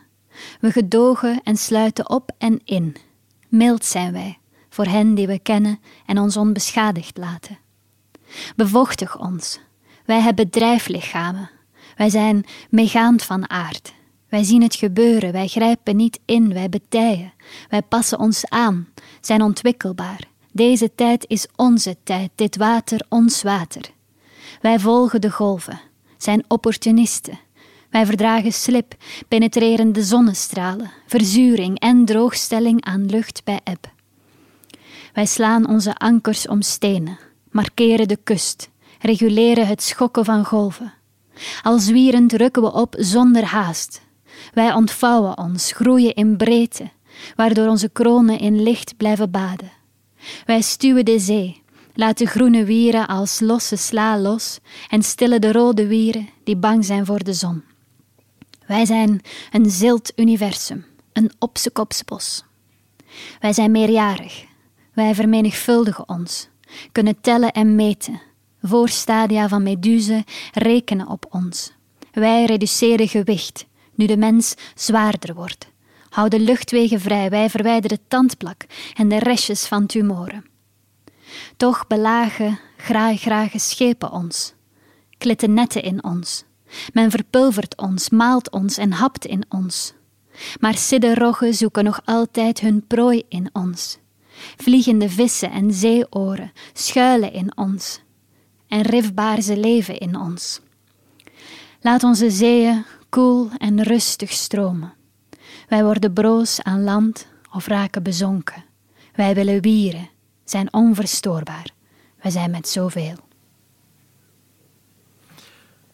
[0.59, 2.95] We gedogen en sluiten op en in.
[3.47, 4.37] Mild zijn wij,
[4.69, 7.57] voor hen die we kennen en ons onbeschadigd laten.
[8.55, 9.59] Bevochtig ons.
[10.05, 11.49] Wij hebben drijflichamen.
[11.95, 13.93] Wij zijn meegaand van aard.
[14.29, 17.33] Wij zien het gebeuren, wij grijpen niet in, wij betijen.
[17.69, 18.87] Wij passen ons aan,
[19.21, 20.27] zijn ontwikkelbaar.
[20.57, 23.81] Deze tijd is onze tijd, dit water ons water.
[24.61, 25.79] Wij volgen de golven,
[26.17, 27.39] zijn opportunisten.
[27.89, 28.95] Wij verdragen slip,
[29.27, 33.91] penetrerende zonnestralen, verzuring en droogstelling aan lucht bij eb.
[35.13, 37.19] Wij slaan onze ankers om stenen,
[37.51, 40.93] markeren de kust, reguleren het schokken van golven.
[41.63, 44.01] Al zwierend rukken we op zonder haast.
[44.53, 46.89] Wij ontvouwen ons, groeien in breedte,
[47.35, 49.76] waardoor onze kronen in licht blijven baden.
[50.45, 51.61] Wij stuwen de zee,
[51.93, 54.59] laten groene wieren als losse sla los
[54.89, 57.63] en stillen de rode wieren die bang zijn voor de zon.
[58.67, 62.43] Wij zijn een zilt universum, een opsekopsbos.
[63.39, 64.45] Wij zijn meerjarig.
[64.93, 66.49] Wij vermenigvuldigen ons,
[66.91, 68.21] kunnen tellen en meten.
[68.61, 71.71] Voorstadia van Meduze rekenen op ons.
[72.11, 75.67] Wij reduceren gewicht, nu de mens zwaarder wordt.
[76.09, 80.45] Houden luchtwegen vrij, wij verwijderen tandplak en de restjes van tumoren.
[81.57, 84.53] Toch belagen graag grage schepen ons,
[85.17, 86.43] klitten netten in ons.
[86.93, 89.93] Men verpulvert ons, maalt ons en hapt in ons.
[90.59, 93.97] Maar sidderroggen zoeken nog altijd hun prooi in ons.
[94.57, 98.01] Vliegende vissen en zeeoren schuilen in ons.
[98.67, 100.61] En rifbaarzen leven in ons.
[101.81, 104.96] Laat onze zeeën koel en rustig stromen.
[105.67, 108.63] Wij worden broos aan land of raken bezonken.
[109.15, 110.09] Wij willen wieren,
[110.45, 111.69] zijn onverstoorbaar.
[112.21, 113.15] Wij zijn met zoveel.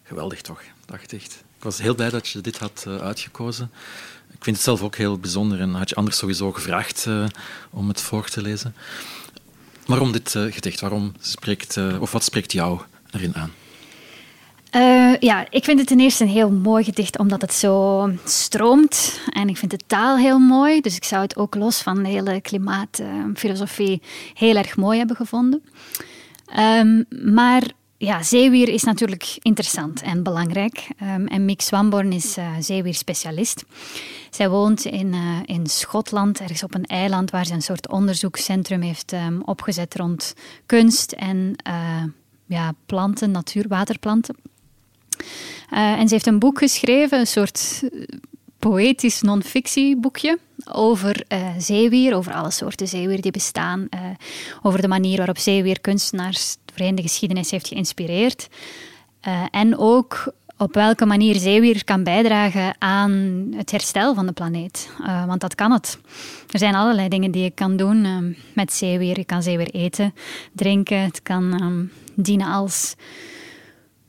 [0.04, 1.44] Geweldig toch, dacht echt.
[1.58, 3.72] Ik was heel blij dat je dit had uh, uitgekozen.
[4.32, 7.26] Ik vind het zelf ook heel bijzonder en had je anders sowieso gevraagd uh,
[7.70, 8.76] om het voor te lezen.
[9.86, 10.80] Waarom dit uh, gedicht?
[10.80, 12.82] Waarom spreekt, of wat spreekt jou
[13.12, 13.52] erin aan?
[14.76, 19.20] Uh, ja, ik vind het ten eerste een heel mooi gedicht omdat het zo stroomt.
[19.30, 20.82] En ik vind de taal heel mooi.
[20.82, 24.02] Dus ik zou het ook los van de hele klimaatfilosofie
[24.34, 25.64] heel erg mooi hebben gevonden.
[26.60, 27.64] Um, maar
[27.98, 30.88] ja, zeewier is natuurlijk interessant en belangrijk.
[31.02, 32.48] Um, en Mick Swamborn is uh.
[34.30, 38.82] Zij woont in, uh, in Schotland, ergens op een eiland waar ze een soort onderzoekscentrum
[38.82, 40.34] heeft um, opgezet rond
[40.66, 41.56] kunst en
[42.46, 44.36] ja, planten, natuur, waterplanten.
[45.17, 47.84] Uh, en ze heeft een boek geschreven, een soort
[48.60, 50.39] poëtisch non-fictieboekje
[50.71, 53.89] over uh, zeewier, over alle soorten zeewier die bestaan,
[54.62, 58.47] over de manier waarop zeewier kunstenaars doorheen de geschiedenis heeft geïnspireerd.
[59.52, 63.12] en ook op welke manier zeewier kan bijdragen aan
[63.56, 64.89] het herstel van de planeet.
[65.28, 65.99] want dat kan het.
[66.49, 69.17] Er zijn allerlei dingen die je kan doen met zeewier.
[69.17, 70.13] Je kan zeewier eten,
[70.52, 70.99] drinken.
[70.99, 72.95] Het kan um, dienen als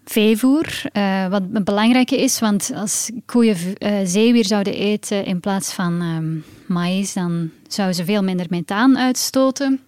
[0.05, 5.73] veevoer, uh, wat een belangrijke is, want als koeien uh, zeewier zouden eten in plaats
[5.73, 9.81] van um, maïs, dan zouden ze veel minder methaan uitstoten.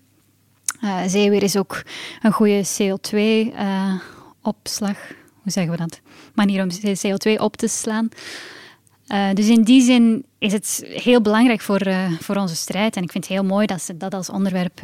[0.85, 1.83] Uh, zeewier is ook
[2.23, 4.99] een goede CO2-opslag.
[5.43, 6.01] Hoe zeggen we dat?
[6.35, 8.09] Manier om CO2 op te slaan.
[9.35, 11.87] dus in die zin is het heel belangrijk voor,
[12.21, 12.97] voor onze strijd.
[12.97, 14.81] En ik vind het heel mooi dat ze dat als onderwerp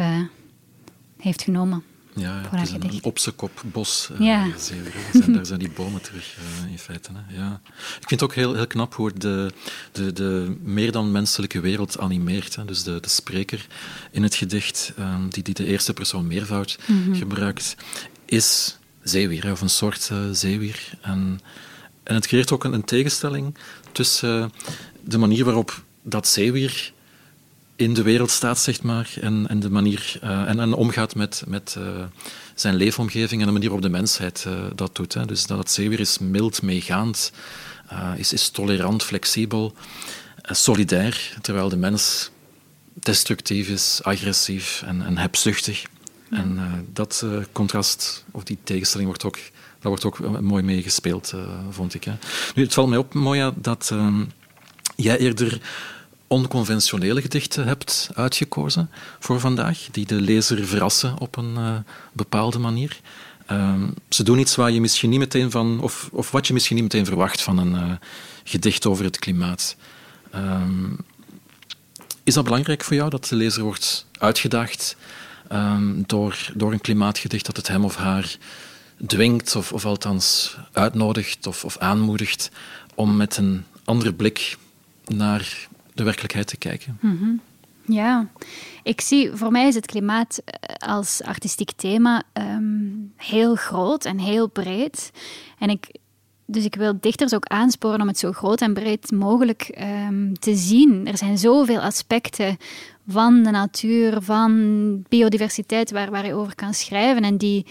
[1.19, 1.92] heeft genomen.
[2.15, 4.09] Ja, het is een, een opsekop bos.
[4.13, 4.47] Uh, ja.
[4.59, 7.11] Zijn, daar zijn die bomen terug, uh, in feite.
[7.13, 7.37] Hè.
[7.37, 7.61] Ja.
[7.75, 9.53] Ik vind het ook heel, heel knap hoe de,
[9.93, 12.57] de, de meer dan menselijke wereld animeert.
[12.57, 12.65] Hè.
[12.65, 13.67] Dus de, de spreker
[14.11, 17.15] in het gedicht, um, die, die de eerste persoon meervoud mm -hmm.
[17.15, 17.77] gebruikt,
[18.25, 20.91] is zeewier, of een soort uh, zeewier.
[21.01, 21.41] En,
[22.03, 23.57] en het creëert ook een, een tegenstelling
[23.93, 24.53] tussen
[25.05, 26.93] de manier waarop dat zeewier
[27.77, 31.45] in de wereld staat, zeg maar, en, en de manier uh, en, en omgaat met,
[31.47, 31.85] met uh,
[32.55, 35.15] zijn leefomgeving en de manier waarop de mensheid uh, dat doet.
[35.15, 35.25] Hè.
[35.25, 37.33] Dus dat het zeewier is mild, meegaand,
[38.17, 39.75] is, is tolerant, flexibel.
[40.43, 42.31] solidair, terwijl de mens
[42.95, 45.85] destructief is, agressief en, en hebzuchtig.
[46.31, 46.61] En
[46.93, 49.37] dat contrast, of die tegenstelling, wordt ook,
[49.81, 51.35] daar wordt ook mooi mee gespeeld,
[51.71, 52.05] vond ik.
[52.05, 52.13] Hè.
[52.55, 54.25] Nu, het valt mij op, Moja, dat ehm,
[54.97, 55.61] jij eerder
[56.33, 63.01] onconventionele gedichten hebt uitgekozen voor vandaag, die de lezer verrassen op een bepaalde manier.
[63.47, 66.77] Ehm, ze doen iets waar je misschien niet meteen van, of, of wat je misschien
[66.77, 67.99] niet meteen verwacht van een
[68.45, 69.77] gedicht over het klimaat.
[70.35, 70.97] Um,
[72.25, 74.97] is dat belangrijk voor jou, dat de lezer wordt uitgedaagd
[75.53, 78.37] um, door, door een klimaatgedicht dat het hem of haar
[79.07, 82.51] dwingt, of, of althans uitnodigt of, of aanmoedigt
[82.95, 84.57] om met een andere blik
[85.05, 85.69] naar
[86.03, 86.99] de werkelijkheid te kijken?
[87.01, 87.41] -hmm.
[87.87, 88.29] Ja,
[88.83, 94.19] ik zie, voor mij is het klimaat eh, als artistiek thema um, heel groot en
[94.19, 95.11] heel breed.
[95.59, 95.91] En ik,
[96.47, 99.79] dus ik wil dichters ook aansporen om het zo groot en breed mogelijk
[100.09, 101.07] um, te zien.
[101.07, 102.57] Er zijn zoveel aspecten
[103.09, 107.67] van de natuur, van biodiversiteit, waar, waar je over kan schrijven en die,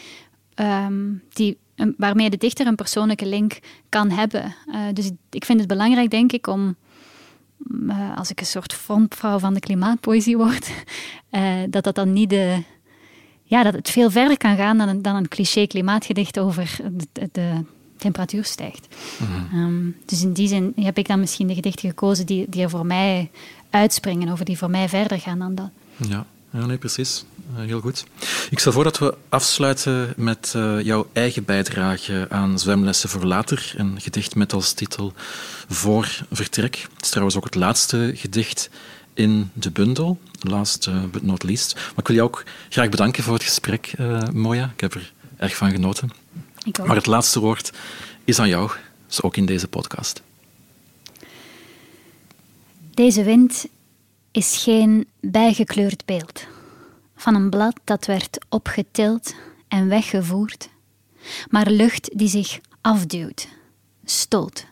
[0.56, 1.58] um, die,
[1.98, 3.60] waarmee de dichter een persoonlijke link
[3.90, 4.56] kan hebben.
[4.68, 6.76] Uh, dus ik vind het belangrijk, denk ik, om,
[7.74, 10.72] uh, als ik een soort frontvrouw van de klimaatpoëzie word,
[11.32, 12.64] uh, dat dat dan niet de
[13.44, 16.78] ja, dat het veel verder kan gaan dan een, dan een cliché klimaatgedicht over
[17.12, 17.64] de, de
[17.98, 18.88] temperatuur stijgt.
[19.20, 19.62] Mhm.
[19.62, 22.70] um, dus in die zin heb ik dan misschien de gedichten gekozen die, die er
[22.70, 23.32] voor mij
[23.70, 25.70] uitspringen, over die voor mij verder gaan dan dat.
[25.96, 27.26] Ja, ja nee, precies.
[27.56, 28.06] Uh, heel goed.
[28.50, 33.74] Ik stel voor dat we afsluiten met uh, jouw eigen bijdrage aan Zwemlessen voor Later.
[33.78, 35.14] Een gedicht met als titel
[35.70, 36.76] Voor Vertrek.
[36.94, 38.70] Het is trouwens ook het laatste gedicht
[39.14, 41.74] in de bundel, last uh, but not least.
[41.76, 43.94] Maar ik wil jou ook graag bedanken voor het gesprek,
[44.34, 44.72] Moja.
[44.74, 46.10] Ik heb er erg van genoten.
[46.86, 47.72] Maar het laatste woord
[48.24, 48.72] is aan jou,
[49.08, 50.22] dus ook in deze podcast.
[52.94, 53.66] Deze wind
[54.32, 56.46] is geen bijgekleurd beeld
[57.22, 59.36] van een blad dat werd opgetild
[59.68, 60.70] en weggevoerd,
[61.50, 63.48] maar lucht die zich afduwt,
[64.04, 64.66] stoot,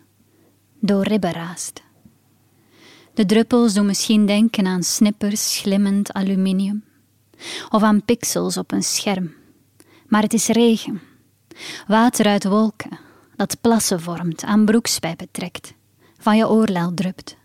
[0.80, 1.82] door ribben raast.
[3.14, 6.84] De druppels doen misschien denken aan snippers glimmend aluminium
[7.70, 9.34] of aan pixels op een scherm,
[10.08, 11.02] maar het is regen
[11.88, 13.00] Water uit wolken,
[13.36, 15.74] dat plassen vormt, aan broekspijpen trekt,
[16.18, 17.38] van je oorlel drupt.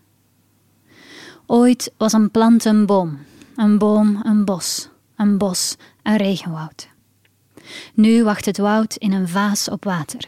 [1.45, 3.19] Ooit was een plant een boom,
[3.55, 6.87] een boom een bos, een bos een regenwoud.
[7.93, 10.25] Nu wacht het woud in een vaas op water,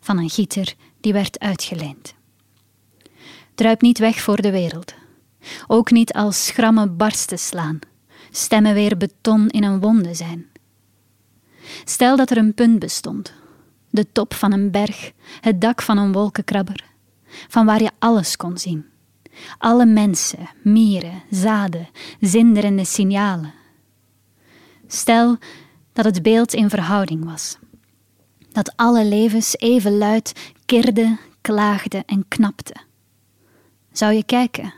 [0.00, 2.14] van een gieter die werd uitgeleend.
[3.54, 4.94] Druip niet weg voor de wereld,
[5.66, 7.78] ook niet als schrammen barsten slaan,
[8.30, 10.46] stemmen weer beton in een wonde zijn.
[11.84, 13.32] Stel dat er een punt bestond,
[13.90, 16.84] de top van een berg, het dak van een wolkenkrabber,
[17.48, 18.84] van waar je alles kon zien.
[19.58, 21.88] Alle mensen, mieren, zaden,
[22.20, 23.54] zinderende signalen.
[24.92, 25.38] Stel
[25.92, 27.58] dat het beeld in verhouding was.
[28.52, 32.82] Dat alle levens even luid kirden, klaagden en knapten.
[33.92, 34.74] Zou je kijken?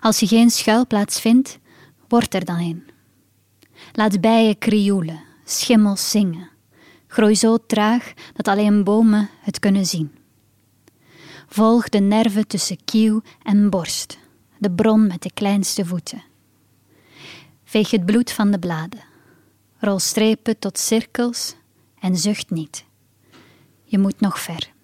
[0.00, 1.58] Als je geen schuilplaats vindt,
[2.08, 2.90] word er dan een.
[3.92, 6.48] Laat bijen krioelen, schimmels zingen.
[7.06, 10.14] Groei zo traag dat alleen bomen het kunnen zien.
[11.48, 14.18] Volg de nerven tussen kieuw en borst,
[14.58, 16.22] de bron met de kleinste voeten.
[17.68, 19.04] Veeg het bloed van de bladen.
[19.78, 21.56] Rol strepen tot cirkels
[21.98, 22.84] en zucht niet.
[23.84, 24.74] Je moet nog ver.